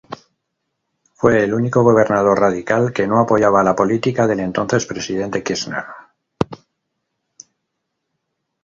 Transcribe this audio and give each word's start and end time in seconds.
Fue 1.13 1.43
el 1.43 1.53
único 1.53 1.83
gobernador 1.83 2.39
radical 2.39 2.91
que 2.91 3.05
no 3.05 3.19
apoyaba 3.19 3.63
la 3.63 3.75
política 3.75 4.25
del 4.25 4.39
entonces 4.39 4.87
Presidente 4.87 5.43
Kirchner. 5.43 5.83